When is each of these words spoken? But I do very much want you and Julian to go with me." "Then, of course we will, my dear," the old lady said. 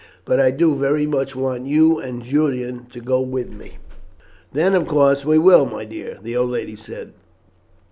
But 0.25 0.39
I 0.39 0.49
do 0.49 0.73
very 0.73 1.05
much 1.05 1.35
want 1.35 1.67
you 1.67 1.99
and 1.99 2.23
Julian 2.23 2.87
to 2.91 2.99
go 3.01 3.21
with 3.21 3.51
me." 3.51 3.77
"Then, 4.51 4.73
of 4.73 4.87
course 4.87 5.23
we 5.23 5.37
will, 5.37 5.67
my 5.67 5.85
dear," 5.85 6.17
the 6.23 6.35
old 6.35 6.49
lady 6.49 6.75
said. 6.75 7.13